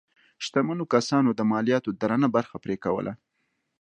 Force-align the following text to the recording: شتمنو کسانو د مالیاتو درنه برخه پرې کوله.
شتمنو 0.45 0.83
کسانو 0.93 1.29
د 1.35 1.41
مالیاتو 1.51 1.89
درنه 2.01 2.27
برخه 2.35 2.57
پرې 2.63 2.75
کوله. 2.83 3.13